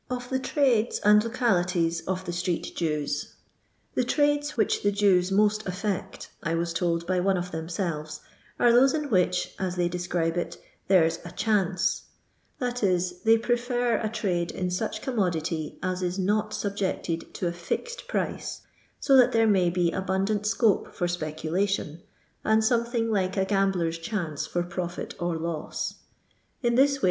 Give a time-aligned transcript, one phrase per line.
[0.09, 3.33] Or THE Tbades and Localities of the SteeetJews.
[3.93, 8.19] The trades which the Jews most affect, I was told by one of themselves,
[8.59, 12.01] are those in which, as they describe it," there's a chance;''
[12.57, 17.45] that is, they prefer a trade in such commodity as is not sub jected to
[17.45, 18.61] a fixed price,
[18.99, 22.01] so that there may bo abundant scope for speculation,
[22.43, 25.93] and something like a gambler's chance for profit or loss.
[26.63, 26.99] In this way.